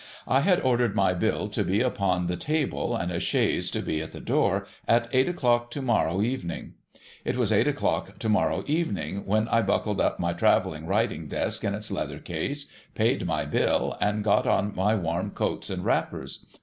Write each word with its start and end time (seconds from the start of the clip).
I 0.27 0.39
had 0.39 0.61
ordered 0.61 0.95
my 0.95 1.13
Bill 1.13 1.47
to 1.49 1.63
be 1.63 1.81
upon 1.81 2.25
the 2.25 2.35
table, 2.35 2.95
and 2.95 3.11
a 3.11 3.19
chaise 3.19 3.69
to 3.69 3.83
be 3.83 4.01
at 4.01 4.13
the 4.13 4.19
door,' 4.19 4.65
at 4.87 5.07
eight 5.13 5.29
o'clock 5.29 5.69
to 5.69 5.81
morrow 5.83 6.23
evening.' 6.23 6.73
It 7.23 7.37
was 7.37 7.51
eight 7.51 7.67
o'clock 7.67 8.17
to 8.17 8.27
morrow 8.27 8.63
evening 8.65 9.27
when 9.27 9.47
I 9.49 9.61
buckled 9.61 10.01
up 10.01 10.17
my 10.19 10.33
travelling 10.33 10.87
writing 10.87 11.27
desk 11.27 11.63
in 11.63 11.75
its 11.75 11.91
leather 11.91 12.17
case, 12.17 12.65
paid 12.95 13.27
my 13.27 13.45
Bill, 13.45 13.95
and 14.01 14.23
got 14.23 14.47
on 14.47 14.73
my 14.73 14.95
warm 14.95 15.29
coats 15.29 15.69
and 15.69 15.85
wrappers. 15.85 16.47